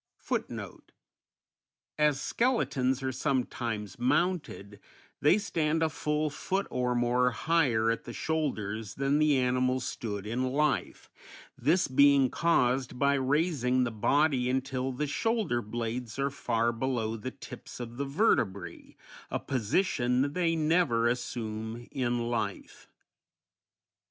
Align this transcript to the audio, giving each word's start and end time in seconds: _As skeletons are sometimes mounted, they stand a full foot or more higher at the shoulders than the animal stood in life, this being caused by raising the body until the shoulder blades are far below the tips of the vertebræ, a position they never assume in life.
_As 1.99 2.15
skeletons 2.15 3.03
are 3.03 3.11
sometimes 3.11 3.99
mounted, 3.99 4.79
they 5.21 5.37
stand 5.37 5.83
a 5.83 5.89
full 5.89 6.31
foot 6.31 6.65
or 6.71 6.95
more 6.95 7.29
higher 7.29 7.91
at 7.91 8.05
the 8.05 8.11
shoulders 8.11 8.95
than 8.95 9.19
the 9.19 9.37
animal 9.37 9.79
stood 9.79 10.25
in 10.25 10.51
life, 10.53 11.07
this 11.55 11.87
being 11.87 12.31
caused 12.31 12.97
by 12.97 13.13
raising 13.13 13.83
the 13.83 13.91
body 13.91 14.49
until 14.49 14.91
the 14.91 15.05
shoulder 15.05 15.61
blades 15.61 16.17
are 16.17 16.31
far 16.31 16.71
below 16.71 17.15
the 17.15 17.29
tips 17.29 17.79
of 17.79 17.97
the 17.97 18.05
vertebræ, 18.07 18.95
a 19.29 19.39
position 19.39 20.33
they 20.33 20.55
never 20.55 21.05
assume 21.07 21.87
in 21.91 22.27
life. 22.27 22.89